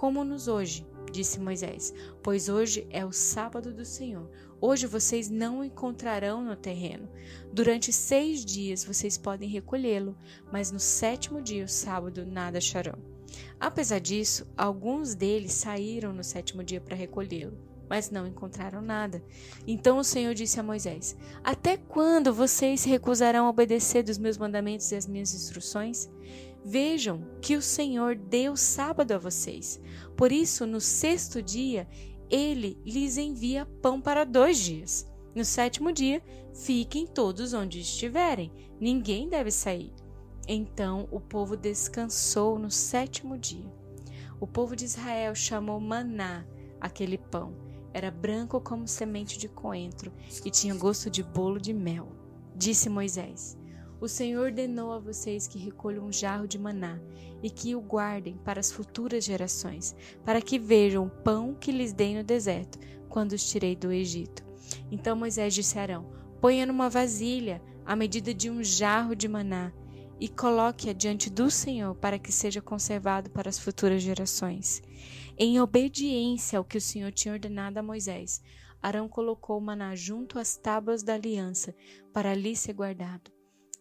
Como-nos 0.02 0.48
hoje, 0.48 0.84
disse 1.12 1.40
Moisés, 1.40 1.94
pois 2.24 2.50
hoje 2.50 2.88
é 2.90 3.06
o 3.06 3.12
sábado 3.12 3.72
do 3.72 3.86
Senhor. 3.86 4.28
Hoje 4.60 4.88
vocês 4.88 5.30
não 5.30 5.60
o 5.60 5.64
encontrarão 5.64 6.44
no 6.44 6.56
terreno. 6.56 7.08
Durante 7.54 7.94
seis 7.94 8.44
dias 8.44 8.84
vocês 8.84 9.16
podem 9.16 9.48
recolhê-lo, 9.48 10.18
mas 10.52 10.72
no 10.72 10.80
sétimo 10.80 11.40
dia, 11.40 11.66
o 11.66 11.70
sábado, 11.70 12.26
nada 12.26 12.58
acharão. 12.58 12.98
Apesar 13.60 14.00
disso, 14.00 14.48
alguns 14.58 15.14
deles 15.14 15.54
saíram 15.54 16.12
no 16.12 16.24
sétimo 16.24 16.64
dia 16.64 16.82
para 16.82 16.96
recolhê-lo 16.96 17.71
mas 17.92 18.10
não 18.10 18.26
encontraram 18.26 18.82
nada. 18.82 19.22
Então 19.68 19.98
o 19.98 20.04
Senhor 20.04 20.34
disse 20.34 20.58
a 20.58 20.64
Moisés: 20.64 21.14
Até 21.44 21.76
quando 21.76 22.34
vocês 22.34 22.80
se 22.80 22.90
recusarão 22.90 23.48
a 23.48 23.50
obedecer 23.50 24.02
dos 24.02 24.18
meus 24.18 24.38
mandamentos 24.38 24.90
e 24.94 24.96
as 24.96 25.06
minhas 25.06 25.34
instruções? 25.34 26.10
Vejam 26.64 27.22
que 27.42 27.58
o 27.58 27.62
Senhor 27.62 28.16
deu 28.16 28.56
sábado 28.56 29.12
a 29.12 29.18
vocês. 29.18 29.82
Por 30.16 30.32
isso, 30.32 30.66
no 30.66 30.80
sexto 30.80 31.42
dia, 31.42 31.86
ele 32.30 32.80
lhes 32.86 33.18
envia 33.18 33.66
pão 33.82 34.00
para 34.00 34.24
dois 34.24 34.58
dias. 34.58 35.06
No 35.36 35.44
sétimo 35.44 35.92
dia, 35.92 36.24
fiquem 36.54 37.06
todos 37.06 37.52
onde 37.52 37.82
estiverem, 37.82 38.54
ninguém 38.80 39.28
deve 39.28 39.52
sair. 39.52 39.94
Então 40.48 41.10
o 41.12 41.20
povo 41.20 41.58
descansou 41.58 42.58
no 42.58 42.72
sétimo 42.72 43.38
dia. 43.38 43.70
O 44.40 44.48
povo 44.48 44.78
de 44.78 44.86
Israel 44.86 45.36
chamou 45.36 45.78
maná 45.78 46.46
aquele 46.80 47.18
pão 47.18 47.70
era 47.94 48.12
branco 48.12 48.60
como 48.62 48.88
semente 48.88 49.38
de 49.38 49.48
coentro 49.48 50.12
e 50.46 50.50
tinha 50.50 50.76
gosto 50.76 51.10
de 51.10 51.24
bolo 51.24 51.60
de 51.60 51.74
mel. 51.74 52.08
Disse 52.56 52.90
Moisés: 52.90 53.58
O 54.00 54.08
Senhor 54.08 54.46
ordenou 54.46 54.94
a 54.94 55.00
vocês 55.00 55.48
que 55.48 55.60
recolham 55.60 56.06
um 56.06 56.12
jarro 56.12 56.48
de 56.48 56.58
maná 56.58 57.00
e 57.44 57.50
que 57.50 57.76
o 57.76 57.82
guardem 57.82 58.38
para 58.38 58.60
as 58.60 58.72
futuras 58.72 59.24
gerações, 59.24 59.96
para 60.24 60.42
que 60.42 60.60
vejam 60.60 61.06
o 61.06 61.10
pão 61.10 61.54
que 61.54 61.72
lhes 61.72 61.94
dei 61.94 62.16
no 62.16 62.24
deserto, 62.24 62.80
quando 63.10 63.34
os 63.34 63.50
tirei 63.50 63.76
do 63.76 63.92
Egito. 63.92 64.44
Então 64.92 65.16
Moisés 65.16 65.54
disse 65.54 65.78
a 65.78 65.82
Arão: 65.82 66.06
Ponha 66.40 66.66
numa 66.66 66.90
vasilha 66.90 67.62
a 67.86 67.96
medida 67.96 68.34
de 68.34 68.50
um 68.50 68.64
jarro 68.64 69.16
de 69.16 69.28
maná 69.28 69.74
e 70.22 70.30
coloque-a 70.30 70.94
diante 70.94 71.32
do 71.32 71.50
Senhor 71.50 71.96
para 71.96 72.20
que 72.20 72.32
seja 72.32 72.62
conservado 72.62 73.32
para 73.32 73.50
as 73.50 73.58
futuras 73.58 74.04
gerações. 74.04 74.80
Em 75.36 75.60
obediência 75.60 76.60
ao 76.60 76.64
que 76.64 76.78
o 76.78 76.82
Senhor 76.82 77.12
tinha 77.12 77.34
ordenado 77.34 77.80
a 77.80 77.84
Moisés, 77.84 78.40
Arão 78.80 79.10
colocou 79.10 79.58
o 79.58 79.62
maná 79.62 79.96
junto 79.96 80.38
às 80.38 80.56
tábuas 80.56 81.02
da 81.02 81.16
aliança, 81.16 81.76
para 82.14 82.32
ali 82.32 82.56
ser 82.56 82.74
guardado. 82.74 83.32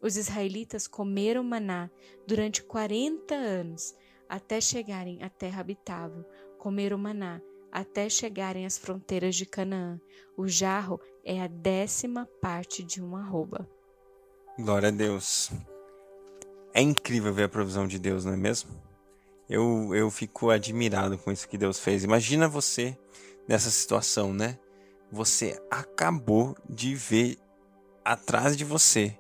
Os 0.01 0.17
israelitas 0.17 0.89
comeram 0.89 1.45
maná 1.45 1.91
durante 2.27 2.63
quarenta 2.63 3.35
anos, 3.35 3.95
até 4.27 4.63
chegarem 4.63 5.23
à 5.23 5.29
terra 5.29 5.61
habitável. 5.61 6.25
Comeram 6.59 6.97
maná 6.97 7.43
até 7.71 8.09
chegarem 8.09 8.65
às 8.65 8.79
fronteiras 8.79 9.37
de 9.37 9.45
Canaã. 9.45 10.01
O 10.39 10.49
jarro 10.49 10.99
é 11.23 11.43
a 11.43 11.47
décima 11.47 12.27
parte 12.41 12.83
de 12.83 13.03
uma 13.03 13.21
arroba. 13.21 13.69
Glória 14.59 14.89
a 14.89 14.93
Deus. 14.93 15.51
É 16.73 16.81
incrível 16.81 17.33
ver 17.33 17.45
a 17.45 17.49
provisão 17.49 17.87
de 17.87 17.99
Deus, 17.99 18.25
não 18.25 18.33
é 18.33 18.37
mesmo? 18.37 18.71
Eu, 19.49 19.95
eu 19.95 20.11
fico 20.11 20.51
admirado 20.51 21.19
com 21.19 21.33
isso 21.33 21.49
que 21.49 21.59
Deus 21.59 21.79
fez. 21.81 22.05
Imagina 22.05 22.49
você 22.49 22.97
nessa 23.49 23.71
situação, 23.71 24.33
né? 24.33 24.57
Você 25.11 25.61
acabou 25.69 26.57
de 26.69 26.95
ver 26.95 27.37
atrás 28.05 28.57
de 28.57 28.65
você 28.65 29.19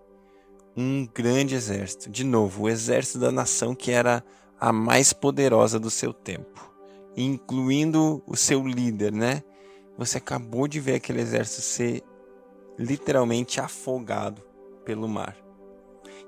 um 0.77 1.05
grande 1.07 1.57
exército. 1.57 2.09
De 2.09 2.23
novo, 2.23 2.63
o 2.63 2.69
exército 2.69 3.19
da 3.19 3.33
nação 3.33 3.75
que 3.75 3.91
era 3.91 4.25
a 4.61 4.73
mais 4.73 5.13
poderosa 5.13 5.81
do 5.81 5.91
seu 5.91 6.13
tempo, 6.13 6.73
incluindo 7.17 8.23
o 8.27 8.37
seu 8.37 8.65
líder, 8.65 9.13
né? 9.13 9.43
Você 9.99 10.19
acabou 10.19 10.69
de 10.69 10.79
ver 10.79 10.95
aquele 10.95 11.21
exército 11.21 11.63
ser 11.63 12.05
literalmente 12.79 13.61
afogado 13.61 14.43
pelo 14.85 15.09
mar. 15.09 15.37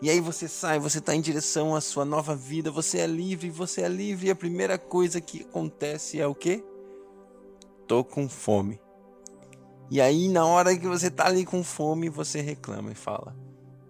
E 0.03 0.11
aí 0.11 0.19
você 0.19 0.49
sai, 0.49 0.81
você 0.81 0.99
está 0.99 1.15
em 1.15 1.21
direção 1.21 1.77
à 1.77 1.81
sua 1.81 2.05
nova 2.05 2.35
vida, 2.35 2.73
você 2.73 2.99
é 2.99 3.07
livre, 3.07 3.49
você 3.51 3.83
é 3.83 3.89
livre, 3.89 4.27
e 4.27 4.31
a 4.33 4.35
primeira 4.35 4.77
coisa 4.77 5.21
que 5.21 5.43
acontece 5.43 6.21
é 6.21 6.27
o 6.27 6.35
quê? 6.35 6.65
Tô 7.87 8.03
com 8.03 8.29
fome. 8.29 8.81
E 9.89 10.01
aí 10.01 10.29
na 10.29 10.45
hora 10.45 10.77
que 10.77 10.89
você 10.89 11.09
tá 11.09 11.29
ali 11.29 11.45
com 11.45 11.63
fome, 11.63 12.09
você 12.09 12.41
reclama 12.41 12.91
e 12.91 12.97
fala: 12.97 13.37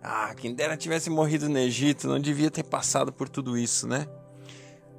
"Ah, 0.03 0.35
quem 0.35 0.55
dera 0.55 0.77
tivesse 0.77 1.09
morrido 1.09 1.49
no 1.49 1.59
Egito, 1.59 2.07
não 2.09 2.21
devia 2.21 2.51
ter 2.51 2.65
passado 2.65 3.11
por 3.11 3.27
tudo 3.27 3.57
isso, 3.57 3.89
né?" 3.89 4.07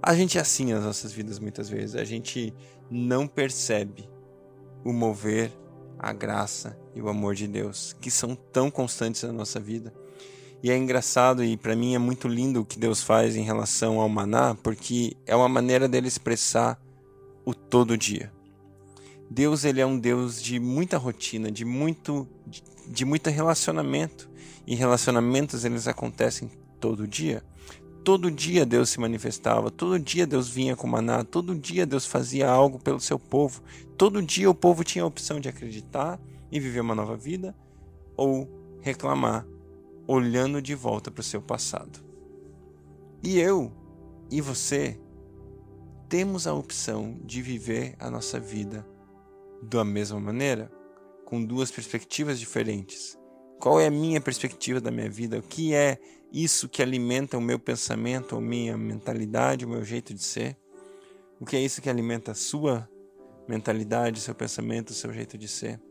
A 0.01 0.15
gente 0.15 0.39
é 0.39 0.41
assim 0.41 0.73
nas 0.73 0.83
nossas 0.83 1.11
vidas 1.11 1.37
muitas 1.37 1.69
vezes, 1.69 1.95
a 1.95 2.03
gente 2.03 2.51
não 2.89 3.27
percebe 3.27 4.09
o 4.83 4.91
mover, 4.91 5.51
a 5.99 6.11
graça 6.11 6.75
e 6.95 7.01
o 7.03 7.07
amor 7.07 7.35
de 7.35 7.47
Deus, 7.47 7.95
que 8.01 8.09
são 8.09 8.33
tão 8.35 8.71
constantes 8.71 9.21
na 9.21 9.31
nossa 9.31 9.59
vida. 9.59 9.93
E 10.63 10.71
é 10.71 10.77
engraçado 10.77 11.43
e 11.43 11.57
para 11.57 11.75
mim 11.75 11.93
é 11.93 11.99
muito 11.99 12.25
lindo 12.25 12.61
o 12.61 12.65
que 12.65 12.79
Deus 12.79 13.03
faz 13.03 13.35
em 13.35 13.43
relação 13.43 13.99
ao 13.99 14.07
maná, 14.07 14.55
porque 14.55 15.13
é 15.25 15.35
uma 15.35 15.49
maneira 15.49 15.89
dele 15.89 16.07
expressar 16.07 16.81
o 17.43 17.53
todo 17.53 17.97
dia. 17.97 18.31
Deus 19.29 19.65
ele 19.65 19.81
é 19.81 19.85
um 19.85 19.99
Deus 19.99 20.41
de 20.41 20.61
muita 20.61 20.97
rotina, 20.97 21.51
de 21.51 21.65
muito 21.65 22.25
de, 22.87 23.03
muito 23.03 23.29
relacionamento. 23.29 24.29
E 24.65 24.73
relacionamentos 24.73 25.65
eles 25.65 25.85
acontecem 25.85 26.49
todo 26.79 27.05
dia. 27.05 27.43
Todo 28.01 28.31
dia 28.31 28.65
Deus 28.65 28.89
se 28.89 29.01
manifestava, 29.01 29.69
todo 29.69 29.99
dia 29.99 30.25
Deus 30.25 30.47
vinha 30.47 30.77
com 30.77 30.87
maná, 30.87 31.25
todo 31.25 31.55
dia 31.55 31.85
Deus 31.85 32.05
fazia 32.05 32.49
algo 32.49 32.79
pelo 32.79 33.01
seu 33.01 33.19
povo. 33.19 33.61
Todo 33.97 34.21
dia 34.21 34.49
o 34.49 34.55
povo 34.55 34.81
tinha 34.81 35.03
a 35.03 35.07
opção 35.07 35.41
de 35.41 35.49
acreditar 35.49 36.17
e 36.49 36.57
viver 36.57 36.79
uma 36.79 36.95
nova 36.95 37.17
vida 37.17 37.53
ou 38.15 38.47
reclamar 38.81 39.45
olhando 40.07 40.61
de 40.61 40.75
volta 40.75 41.09
para 41.09 41.21
o 41.21 41.23
seu 41.23 41.41
passado. 41.41 42.03
E 43.23 43.39
eu 43.39 43.71
e 44.29 44.41
você 44.41 44.99
temos 46.09 46.45
a 46.45 46.53
opção 46.53 47.19
de 47.23 47.41
viver 47.41 47.95
a 47.99 48.09
nossa 48.09 48.39
vida 48.39 48.85
da 49.61 49.83
mesma 49.83 50.19
maneira, 50.19 50.71
com 51.25 51.43
duas 51.43 51.71
perspectivas 51.71 52.39
diferentes. 52.39 53.17
Qual 53.59 53.79
é 53.79 53.87
a 53.87 53.91
minha 53.91 54.19
perspectiva 54.19 54.81
da 54.81 54.91
minha 54.91 55.09
vida? 55.09 55.39
O 55.39 55.41
que 55.41 55.73
é 55.73 55.97
isso 56.31 56.67
que 56.67 56.81
alimenta 56.81 57.37
o 57.37 57.41
meu 57.41 57.57
pensamento, 57.57 58.35
a 58.35 58.41
minha 58.41 58.77
mentalidade, 58.77 59.65
o 59.65 59.69
meu 59.69 59.83
jeito 59.83 60.13
de 60.13 60.21
ser? 60.21 60.57
O 61.39 61.45
que 61.45 61.55
é 61.55 61.61
isso 61.61 61.81
que 61.81 61.89
alimenta 61.89 62.31
a 62.31 62.35
sua 62.35 62.89
mentalidade, 63.47 64.19
seu 64.19 64.35
pensamento, 64.35 64.93
seu 64.93 65.13
jeito 65.13 65.37
de 65.37 65.47
ser? 65.47 65.81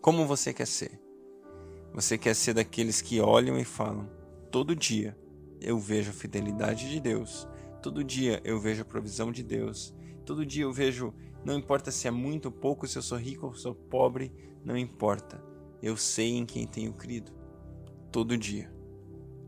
Como 0.00 0.26
você 0.26 0.52
quer 0.52 0.66
ser? 0.66 1.01
Você 1.94 2.16
quer 2.16 2.34
ser 2.34 2.54
daqueles 2.54 3.00
que 3.00 3.20
olham 3.20 3.58
e 3.58 3.64
falam: 3.64 4.08
todo 4.50 4.74
dia 4.74 5.16
eu 5.60 5.78
vejo 5.78 6.10
a 6.10 6.14
fidelidade 6.14 6.90
de 6.90 7.00
Deus, 7.00 7.46
todo 7.82 8.02
dia 8.02 8.40
eu 8.44 8.58
vejo 8.58 8.82
a 8.82 8.86
provisão 8.86 9.30
de 9.30 9.42
Deus, 9.42 9.94
todo 10.24 10.46
dia 10.46 10.64
eu 10.64 10.72
vejo, 10.72 11.12
não 11.44 11.56
importa 11.56 11.90
se 11.90 12.08
é 12.08 12.10
muito 12.10 12.46
ou 12.46 12.52
pouco, 12.52 12.86
se 12.86 12.96
eu 12.96 13.02
sou 13.02 13.18
rico 13.18 13.46
ou 13.46 13.54
sou 13.54 13.74
pobre, 13.74 14.32
não 14.64 14.76
importa, 14.76 15.42
eu 15.82 15.96
sei 15.96 16.36
em 16.36 16.46
quem 16.46 16.66
tenho 16.66 16.92
crido, 16.92 17.32
todo 18.10 18.38
dia. 18.38 18.72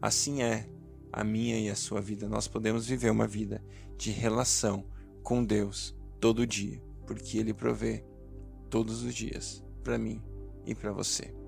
Assim 0.02 0.42
é 0.42 0.68
a 1.10 1.24
minha 1.24 1.58
e 1.58 1.70
a 1.70 1.76
sua 1.76 2.00
vida. 2.00 2.28
Nós 2.28 2.46
podemos 2.46 2.86
viver 2.86 3.10
uma 3.10 3.26
vida 3.26 3.64
de 3.96 4.10
relação 4.10 4.84
com 5.22 5.42
Deus 5.42 5.96
todo 6.20 6.46
dia, 6.46 6.82
porque 7.06 7.38
Ele 7.38 7.54
provê 7.54 8.04
todos 8.68 9.02
os 9.02 9.14
dias 9.14 9.64
para 9.82 9.96
mim 9.96 10.20
e 10.66 10.74
para 10.74 10.92
você. 10.92 11.43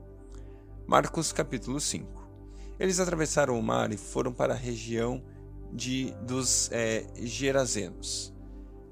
Marcos 0.86 1.32
capítulo 1.32 1.80
5. 1.80 2.06
Eles 2.78 3.00
atravessaram 3.00 3.58
o 3.58 3.62
mar 3.62 3.92
e 3.92 3.96
foram 3.96 4.32
para 4.32 4.54
a 4.54 4.56
região 4.56 5.20
de, 5.72 6.14
dos 6.22 6.70
é, 6.70 7.04
Gerazenos. 7.16 8.32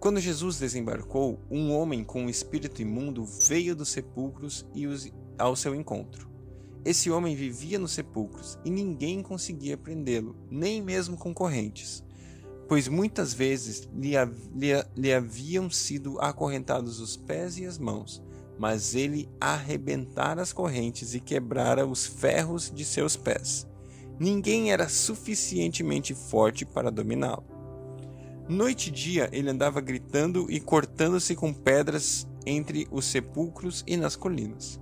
Quando 0.00 0.18
Jesus 0.18 0.58
desembarcou, 0.58 1.38
um 1.48 1.72
homem 1.72 2.02
com 2.02 2.24
um 2.24 2.28
espírito 2.28 2.82
imundo 2.82 3.24
veio 3.24 3.76
dos 3.76 3.90
sepulcros 3.90 4.66
e 4.74 4.88
os, 4.88 5.08
ao 5.38 5.54
seu 5.54 5.72
encontro. 5.72 6.28
Esse 6.84 7.12
homem 7.12 7.36
vivia 7.36 7.78
nos 7.78 7.92
sepulcros 7.92 8.58
e 8.64 8.70
ninguém 8.70 9.22
conseguia 9.22 9.76
prendê-lo, 9.76 10.34
nem 10.50 10.82
mesmo 10.82 11.16
com 11.16 11.32
correntes, 11.32 12.02
pois 12.68 12.88
muitas 12.88 13.32
vezes 13.32 13.88
lhe, 13.94 14.14
lhe, 14.52 14.84
lhe 14.96 15.12
haviam 15.12 15.70
sido 15.70 16.20
acorrentados 16.20 16.98
os 16.98 17.16
pés 17.16 17.56
e 17.56 17.64
as 17.64 17.78
mãos, 17.78 18.20
mas 18.58 18.94
ele 18.94 19.28
arrebentara 19.40 20.42
as 20.42 20.52
correntes 20.52 21.14
e 21.14 21.20
quebrara 21.20 21.87
os 21.87 22.06
ferros 22.06 22.70
de 22.70 22.84
seus 22.84 23.16
pés. 23.16 23.66
Ninguém 24.18 24.70
era 24.70 24.88
suficientemente 24.88 26.14
forte 26.14 26.64
para 26.64 26.90
dominá-lo. 26.90 27.44
Noite 28.49 28.88
e 28.88 28.92
dia 28.92 29.28
ele 29.32 29.50
andava 29.50 29.80
gritando 29.80 30.46
e 30.50 30.61
cortando-se 30.61 31.34
com 31.34 31.52
pedras 31.52 32.28
entre 32.46 32.87
os 32.90 33.06
sepulcros 33.06 33.82
e 33.87 33.96
nas 33.96 34.16
colinas. 34.16 34.78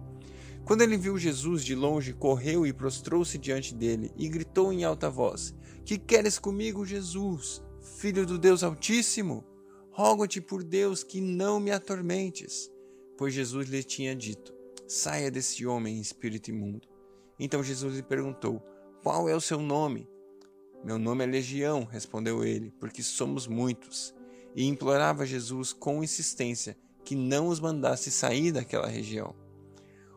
Quando 0.64 0.82
ele 0.82 0.96
viu 0.96 1.16
Jesus 1.16 1.64
de 1.64 1.74
longe, 1.74 2.12
correu 2.12 2.66
e 2.66 2.72
prostrou-se 2.72 3.36
diante 3.38 3.74
dele 3.74 4.12
e 4.16 4.28
gritou 4.28 4.72
em 4.72 4.84
alta 4.84 5.08
voz: 5.08 5.54
Que 5.84 5.98
queres 5.98 6.38
comigo, 6.38 6.84
Jesus, 6.84 7.62
filho 7.98 8.26
do 8.26 8.38
Deus 8.38 8.62
Altíssimo? 8.62 9.44
Rogo-te 9.90 10.40
por 10.40 10.62
Deus 10.62 11.04
que 11.04 11.20
não 11.20 11.60
me 11.60 11.70
atormentes. 11.70 12.71
Pois 13.22 13.34
Jesus 13.34 13.68
lhe 13.68 13.84
tinha 13.84 14.16
dito: 14.16 14.52
Saia 14.84 15.30
desse 15.30 15.64
homem, 15.64 16.00
espírito 16.00 16.50
imundo. 16.50 16.88
Então 17.38 17.62
Jesus 17.62 17.94
lhe 17.94 18.02
perguntou: 18.02 18.60
Qual 19.00 19.28
é 19.28 19.36
o 19.36 19.40
seu 19.40 19.60
nome? 19.60 20.10
Meu 20.82 20.98
nome 20.98 21.22
é 21.22 21.26
Legião, 21.28 21.84
respondeu 21.84 22.44
ele, 22.44 22.72
porque 22.80 23.00
somos 23.00 23.46
muitos. 23.46 24.12
E 24.56 24.66
implorava 24.66 25.24
Jesus 25.24 25.72
com 25.72 26.02
insistência 26.02 26.76
que 27.04 27.14
não 27.14 27.46
os 27.46 27.60
mandasse 27.60 28.10
sair 28.10 28.50
daquela 28.50 28.88
região. 28.88 29.36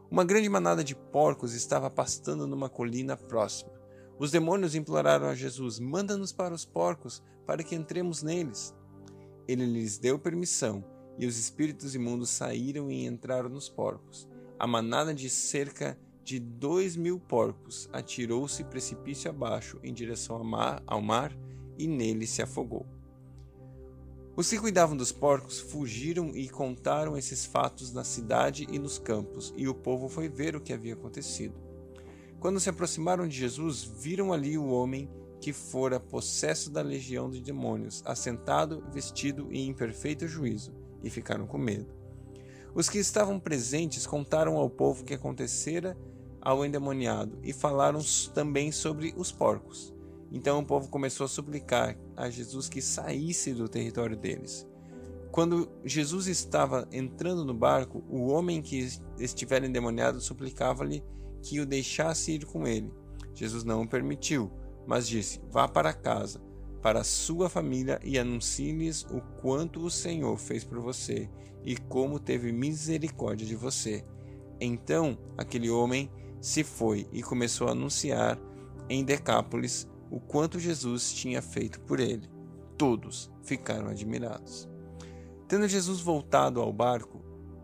Uma 0.09 0.25
grande 0.25 0.49
manada 0.49 0.83
de 0.83 0.95
porcos 0.95 1.53
estava 1.53 1.91
pastando 1.91 2.47
numa 2.47 2.69
colina 2.69 3.15
próxima. 3.15 3.71
Os 4.17 4.31
demônios 4.31 4.73
imploraram 4.73 5.27
a 5.27 5.35
Jesus: 5.35 5.77
Manda-nos 5.79 6.33
para 6.33 6.55
os 6.55 6.65
porcos, 6.65 7.21
para 7.45 7.63
que 7.63 7.75
entremos 7.75 8.23
neles. 8.23 8.73
Ele 9.47 9.63
lhes 9.63 9.99
deu 9.99 10.17
permissão, 10.17 10.83
e 11.17 11.25
os 11.25 11.37
espíritos 11.37 11.95
imundos 11.95 12.29
saíram 12.29 12.91
e 12.91 13.05
entraram 13.05 13.49
nos 13.49 13.69
porcos. 13.69 14.27
A 14.57 14.67
manada 14.67 15.13
de 15.13 15.29
cerca 15.29 15.97
de 16.23 16.39
dois 16.39 16.95
mil 16.95 17.19
porcos 17.19 17.87
atirou-se 17.93 18.63
precipício 18.63 19.29
abaixo 19.29 19.79
em 19.83 19.93
direção 19.93 20.41
ao 20.87 21.01
mar, 21.01 21.37
e 21.77 21.87
nele 21.87 22.25
se 22.25 22.41
afogou. 22.41 22.85
Os 24.35 24.49
que 24.49 24.59
cuidavam 24.59 24.97
dos 24.97 25.11
porcos 25.11 25.59
fugiram 25.59 26.35
e 26.35 26.49
contaram 26.49 27.17
esses 27.17 27.45
fatos 27.45 27.93
na 27.93 28.03
cidade 28.03 28.67
e 28.69 28.79
nos 28.79 28.97
campos, 28.97 29.53
e 29.55 29.67
o 29.67 29.73
povo 29.73 30.09
foi 30.09 30.27
ver 30.27 30.55
o 30.55 30.61
que 30.61 30.73
havia 30.73 30.93
acontecido. 30.93 31.55
Quando 32.39 32.59
se 32.59 32.69
aproximaram 32.69 33.27
de 33.27 33.37
Jesus, 33.37 33.83
viram 33.83 34.33
ali 34.33 34.57
o 34.57 34.67
homem 34.67 35.09
que 35.39 35.53
fora 35.53 35.99
possesso 35.99 36.69
da 36.69 36.81
legião 36.81 37.29
de 37.29 37.41
demônios, 37.41 38.01
assentado, 38.05 38.83
vestido 38.91 39.47
e 39.51 39.61
em 39.61 39.73
perfeito 39.73 40.27
juízo, 40.27 40.73
e 41.03 41.09
ficaram 41.09 41.45
com 41.47 41.57
medo. 41.57 41.93
Os 42.73 42.89
que 42.89 42.97
estavam 42.97 43.39
presentes 43.39 44.05
contaram 44.05 44.57
ao 44.57 44.69
povo 44.69 45.01
o 45.01 45.05
que 45.05 45.13
acontecera 45.13 45.97
ao 46.41 46.65
endemoniado 46.65 47.39
e 47.41 47.53
falaram 47.53 48.01
também 48.33 48.71
sobre 48.71 49.13
os 49.17 49.31
porcos. 49.31 49.93
Então 50.31 50.59
o 50.59 50.65
povo 50.65 50.89
começou 50.89 51.25
a 51.25 51.29
suplicar 51.29 51.97
a 52.15 52.29
Jesus 52.29 52.67
que 52.67 52.81
saísse 52.81 53.53
do 53.53 53.69
território 53.69 54.17
deles. 54.17 54.67
Quando 55.31 55.69
Jesus 55.83 56.27
estava 56.27 56.87
entrando 56.91 57.43
no 57.43 57.53
barco, 57.53 58.03
o 58.09 58.27
homem 58.27 58.61
que 58.61 58.87
estivera 59.19 59.65
endemoniado 59.65 60.21
suplicava-lhe 60.21 61.03
que 61.41 61.59
o 61.59 61.65
deixasse 61.65 62.33
ir 62.33 62.45
com 62.45 62.65
ele. 62.67 62.91
Jesus 63.33 63.63
não 63.63 63.81
o 63.81 63.87
permitiu, 63.87 64.51
mas 64.87 65.07
disse: 65.07 65.41
Vá 65.51 65.67
para 65.67 65.93
casa, 65.93 66.41
para 66.85 67.03
sua 67.03 67.49
família 67.49 67.99
e 68.03 68.19
anuncie-lhes 68.19 69.07
o 69.09 69.19
quanto 69.41 69.83
o 69.83 69.89
Senhor 69.89 70.37
fez 70.37 70.63
por 70.63 70.79
você 70.79 71.27
e 71.63 71.75
como 71.75 72.19
teve 72.19 72.51
misericórdia 72.51 73.43
de 73.43 73.55
você. 73.55 74.05
Então 74.61 75.17
aquele 75.35 75.67
homem 75.67 76.11
se 76.39 76.63
foi 76.63 77.07
e 77.11 77.23
começou 77.23 77.67
a 77.67 77.71
anunciar 77.71 78.37
em 78.87 79.03
Decápolis 79.03 79.89
o 80.11 80.19
quanto 80.19 80.59
Jesus 80.59 81.11
tinha 81.11 81.41
feito 81.41 81.81
por 81.81 81.99
ele. 81.99 82.29
Todos 82.77 83.31
ficaram 83.41 83.87
admirados. 83.87 84.69
Tendo 85.47 85.67
Jesus 85.67 86.01
voltado 86.01 86.61
ao 86.61 86.71
barco 86.71 87.19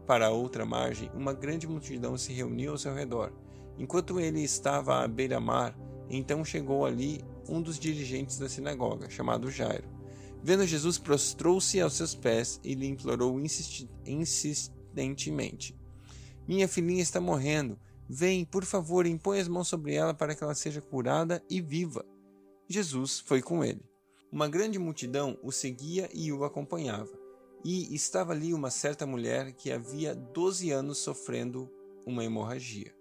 para 0.07 0.25
a 0.25 0.31
outra 0.31 0.65
margem, 0.65 1.12
uma 1.13 1.31
grande 1.31 1.67
multidão 1.67 2.17
se 2.17 2.34
reuniu 2.34 2.71
ao 2.71 2.77
seu 2.79 2.95
redor. 2.95 3.31
Enquanto 3.77 4.19
ele 4.19 4.41
estava 4.41 5.03
à 5.03 5.07
beira-mar, 5.07 5.77
então 6.10 6.43
chegou 6.43 6.88
ali 6.88 7.23
um 7.51 7.61
dos 7.61 7.77
dirigentes 7.77 8.37
da 8.37 8.47
sinagoga, 8.47 9.09
chamado 9.09 9.51
Jairo. 9.51 9.89
Vendo 10.43 10.65
Jesus, 10.65 10.97
prostrou-se 10.97 11.79
aos 11.79 11.93
seus 11.93 12.15
pés 12.15 12.59
e 12.63 12.73
lhe 12.73 12.87
implorou 12.87 13.39
insistentemente: 14.05 15.77
Minha 16.47 16.67
filhinha 16.67 17.03
está 17.03 17.21
morrendo. 17.21 17.77
Vem, 18.09 18.43
por 18.43 18.65
favor, 18.65 19.05
impõe 19.05 19.39
as 19.39 19.47
mãos 19.47 19.67
sobre 19.67 19.93
ela 19.93 20.13
para 20.13 20.33
que 20.35 20.43
ela 20.43 20.55
seja 20.55 20.81
curada 20.81 21.43
e 21.49 21.61
viva. 21.61 22.03
Jesus 22.67 23.19
foi 23.19 23.41
com 23.41 23.63
ele. 23.63 23.85
Uma 24.31 24.47
grande 24.47 24.79
multidão 24.79 25.37
o 25.43 25.51
seguia 25.51 26.09
e 26.13 26.31
o 26.31 26.43
acompanhava. 26.43 27.11
E 27.63 27.93
estava 27.93 28.33
ali 28.33 28.53
uma 28.53 28.71
certa 28.71 29.05
mulher 29.05 29.51
que 29.53 29.71
havia 29.71 30.15
doze 30.15 30.71
anos 30.71 30.97
sofrendo 30.97 31.69
uma 32.05 32.23
hemorragia. 32.23 32.93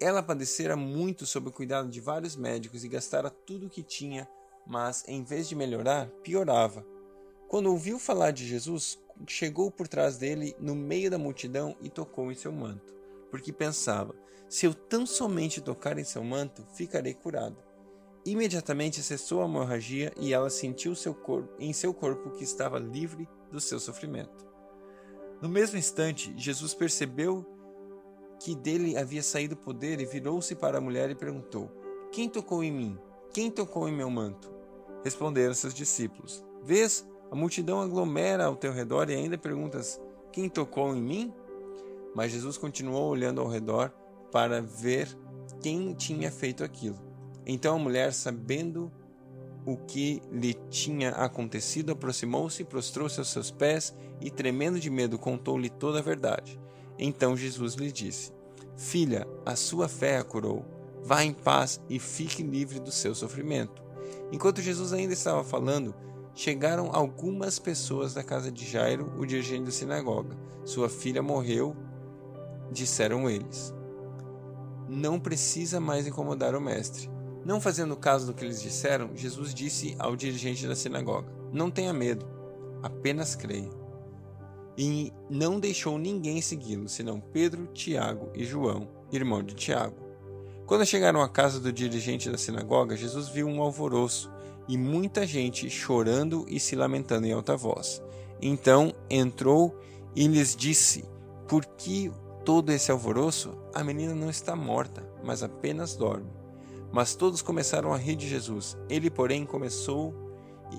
Ela 0.00 0.22
padecera 0.22 0.76
muito 0.76 1.26
sob 1.26 1.48
o 1.48 1.52
cuidado 1.52 1.88
de 1.88 2.00
vários 2.00 2.36
médicos 2.36 2.84
e 2.84 2.88
gastara 2.88 3.30
tudo 3.30 3.66
o 3.66 3.70
que 3.70 3.82
tinha, 3.82 4.28
mas 4.66 5.04
em 5.08 5.24
vez 5.24 5.48
de 5.48 5.56
melhorar, 5.56 6.08
piorava. 6.22 6.86
Quando 7.48 7.70
ouviu 7.70 7.98
falar 7.98 8.30
de 8.30 8.46
Jesus, 8.46 8.98
chegou 9.26 9.70
por 9.70 9.88
trás 9.88 10.16
dele 10.16 10.54
no 10.60 10.74
meio 10.74 11.10
da 11.10 11.18
multidão 11.18 11.76
e 11.82 11.88
tocou 11.88 12.30
em 12.30 12.34
seu 12.34 12.52
manto, 12.52 12.94
porque 13.30 13.52
pensava: 13.52 14.14
se 14.48 14.66
eu 14.66 14.74
tão 14.74 15.04
somente 15.04 15.60
tocar 15.60 15.98
em 15.98 16.04
seu 16.04 16.22
manto, 16.22 16.64
ficarei 16.74 17.14
curado. 17.14 17.56
Imediatamente 18.24 19.02
cessou 19.02 19.42
a 19.42 19.46
hemorragia 19.46 20.12
e 20.16 20.32
ela 20.32 20.50
sentiu 20.50 20.94
seu 20.94 21.14
corpo, 21.14 21.54
em 21.58 21.72
seu 21.72 21.94
corpo 21.94 22.30
que 22.30 22.44
estava 22.44 22.78
livre 22.78 23.28
do 23.50 23.60
seu 23.60 23.80
sofrimento. 23.80 24.46
No 25.40 25.48
mesmo 25.48 25.78
instante, 25.78 26.34
Jesus 26.36 26.74
percebeu 26.74 27.46
que 28.38 28.54
dele 28.54 28.96
havia 28.96 29.22
saído 29.22 29.56
poder 29.56 30.00
e 30.00 30.06
virou-se 30.06 30.54
para 30.54 30.78
a 30.78 30.80
mulher 30.80 31.10
e 31.10 31.14
perguntou: 31.14 31.70
Quem 32.12 32.28
tocou 32.28 32.62
em 32.62 32.72
mim? 32.72 32.98
Quem 33.32 33.50
tocou 33.50 33.88
em 33.88 33.92
meu 33.92 34.08
manto? 34.08 34.52
Responderam 35.04 35.54
seus 35.54 35.74
discípulos: 35.74 36.44
Vês, 36.62 37.06
a 37.30 37.34
multidão 37.34 37.80
aglomera 37.80 38.46
ao 38.46 38.56
teu 38.56 38.72
redor 38.72 39.10
e 39.10 39.14
ainda 39.14 39.36
perguntas: 39.36 40.00
Quem 40.32 40.48
tocou 40.48 40.94
em 40.94 41.02
mim? 41.02 41.34
Mas 42.14 42.32
Jesus 42.32 42.56
continuou 42.56 43.10
olhando 43.10 43.40
ao 43.40 43.48
redor 43.48 43.92
para 44.30 44.60
ver 44.60 45.08
quem 45.60 45.94
tinha 45.94 46.30
feito 46.30 46.64
aquilo. 46.64 46.98
Então 47.46 47.76
a 47.76 47.78
mulher, 47.78 48.12
sabendo 48.12 48.90
o 49.64 49.76
que 49.76 50.22
lhe 50.32 50.54
tinha 50.70 51.10
acontecido, 51.10 51.92
aproximou-se, 51.92 52.64
prostrou-se 52.64 53.18
aos 53.18 53.28
seus 53.28 53.50
pés 53.50 53.94
e, 54.20 54.30
tremendo 54.30 54.80
de 54.80 54.88
medo, 54.88 55.18
contou-lhe 55.18 55.68
toda 55.68 55.98
a 55.98 56.02
verdade. 56.02 56.58
Então 56.98 57.36
Jesus 57.36 57.74
lhe 57.74 57.92
disse: 57.92 58.32
Filha, 58.76 59.26
a 59.44 59.56
sua 59.56 59.88
fé 59.88 60.18
a 60.18 60.24
curou. 60.24 60.64
Vá 61.02 61.22
em 61.22 61.32
paz 61.32 61.80
e 61.88 61.98
fique 61.98 62.42
livre 62.42 62.80
do 62.80 62.90
seu 62.90 63.14
sofrimento. 63.14 63.82
Enquanto 64.32 64.60
Jesus 64.60 64.92
ainda 64.92 65.12
estava 65.12 65.42
falando, 65.42 65.94
chegaram 66.34 66.90
algumas 66.92 67.58
pessoas 67.58 68.12
da 68.12 68.22
casa 68.22 68.50
de 68.50 68.68
Jairo, 68.68 69.12
o 69.16 69.24
dirigente 69.24 69.64
da 69.64 69.70
sinagoga. 69.70 70.36
Sua 70.64 70.88
filha 70.88 71.22
morreu, 71.22 71.74
disseram 72.70 73.30
eles. 73.30 73.72
Não 74.88 75.18
precisa 75.18 75.80
mais 75.80 76.06
incomodar 76.06 76.54
o 76.54 76.60
mestre 76.60 77.08
não 77.48 77.62
fazendo 77.62 77.96
caso 77.96 78.26
do 78.26 78.34
que 78.34 78.44
eles 78.44 78.60
disseram, 78.60 79.16
Jesus 79.16 79.54
disse 79.54 79.96
ao 79.98 80.14
dirigente 80.14 80.66
da 80.66 80.76
sinagoga: 80.76 81.32
Não 81.50 81.70
tenha 81.70 81.94
medo, 81.94 82.26
apenas 82.82 83.34
creia. 83.34 83.70
E 84.80 85.12
não 85.28 85.58
deixou 85.58 85.98
ninguém 85.98 86.40
segui-lo, 86.40 86.88
senão 86.88 87.18
Pedro, 87.18 87.66
Tiago 87.74 88.30
e 88.32 88.44
João, 88.44 88.88
irmão 89.10 89.42
de 89.42 89.56
Tiago. 89.56 89.96
Quando 90.66 90.86
chegaram 90.86 91.20
à 91.20 91.28
casa 91.28 91.58
do 91.58 91.72
dirigente 91.72 92.30
da 92.30 92.38
sinagoga, 92.38 92.96
Jesus 92.96 93.28
viu 93.28 93.48
um 93.48 93.60
alvoroço 93.60 94.30
e 94.68 94.78
muita 94.78 95.26
gente 95.26 95.68
chorando 95.68 96.46
e 96.48 96.60
se 96.60 96.76
lamentando 96.76 97.26
em 97.26 97.32
alta 97.32 97.56
voz. 97.56 98.00
Então 98.40 98.94
entrou 99.10 99.76
e 100.14 100.28
lhes 100.28 100.54
disse: 100.54 101.04
Por 101.48 101.66
que 101.66 102.12
todo 102.44 102.70
esse 102.70 102.92
alvoroço? 102.92 103.58
A 103.74 103.82
menina 103.82 104.14
não 104.14 104.30
está 104.30 104.54
morta, 104.54 105.04
mas 105.24 105.42
apenas 105.42 105.96
dorme. 105.96 106.30
Mas 106.92 107.16
todos 107.16 107.42
começaram 107.42 107.92
a 107.92 107.96
rir 107.96 108.14
de 108.14 108.28
Jesus. 108.28 108.78
Ele, 108.88 109.10
porém, 109.10 109.44
começou, 109.44 110.14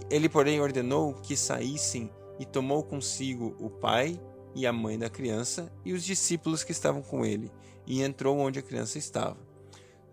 ele, 0.10 0.30
porém, 0.30 0.62
ordenou 0.62 1.14
que 1.16 1.36
saíssem 1.36 2.10
e 2.40 2.46
tomou 2.46 2.84
consigo 2.84 3.56
o 3.60 3.70
pai 3.70 4.20
e 4.56 4.66
a 4.66 4.74
mãe 4.74 4.98
da 4.98 5.10
criança 5.10 5.72
e 5.86 5.94
os 5.94 6.04
discípulos 6.04 6.64
que 6.64 6.72
estavam 6.72 7.02
com 7.02 7.26
ele, 7.26 7.52
e 7.86 8.02
entrou 8.02 8.38
onde 8.38 8.60
a 8.60 8.64
criança 8.64 8.98
estava. 8.98 9.38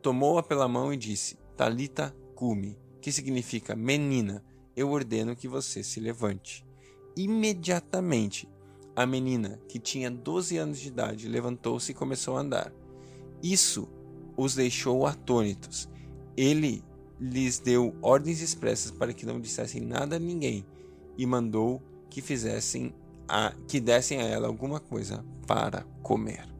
Tomou-a 0.02 0.42
pela 0.42 0.68
mão 0.68 0.92
e 0.92 0.96
disse: 0.96 1.38
Talita 1.56 2.14
cumi, 2.34 2.78
que 3.00 3.12
significa 3.12 3.76
menina, 3.76 4.44
eu 4.74 4.90
ordeno 4.90 5.36
que 5.36 5.48
você 5.48 5.82
se 5.82 6.00
levante. 6.00 6.66
Imediatamente, 7.16 8.48
a 8.94 9.06
menina, 9.06 9.60
que 9.68 9.78
tinha 9.78 10.10
12 10.10 10.56
anos 10.58 10.78
de 10.78 10.88
idade, 10.88 11.28
levantou-se 11.28 11.92
e 11.92 11.94
começou 11.94 12.36
a 12.36 12.40
andar. 12.40 12.72
Isso 13.42 13.88
os 14.36 14.54
deixou 14.54 15.06
atônitos. 15.06 15.88
Ele 16.36 16.82
lhes 17.18 17.58
deu 17.58 17.94
ordens 18.02 18.40
expressas 18.40 18.90
para 18.90 19.14
que 19.14 19.24
não 19.24 19.40
dissessem 19.40 19.80
nada 19.80 20.16
a 20.16 20.18
ninguém 20.18 20.66
e 21.16 21.26
mandou 21.26 21.82
que 22.10 22.20
fizessem 22.20 22.94
a, 23.28 23.52
que 23.68 23.80
dessem 23.80 24.20
a 24.20 24.24
ela 24.24 24.46
alguma 24.46 24.80
coisa 24.80 25.24
para 25.46 25.82
comer. 26.02 26.55